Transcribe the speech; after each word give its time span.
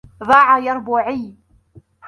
ضاع 0.23 0.57
يربوعي. 0.59 1.35